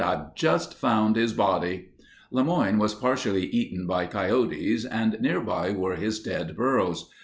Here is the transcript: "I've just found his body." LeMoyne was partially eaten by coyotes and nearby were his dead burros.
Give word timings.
"I've 0.03 0.33
just 0.33 0.73
found 0.73 1.15
his 1.15 1.31
body." 1.31 1.89
LeMoyne 2.31 2.79
was 2.79 2.95
partially 2.95 3.45
eaten 3.45 3.85
by 3.85 4.07
coyotes 4.07 4.83
and 4.83 5.15
nearby 5.21 5.69
were 5.73 5.95
his 5.95 6.19
dead 6.19 6.57
burros. 6.57 7.07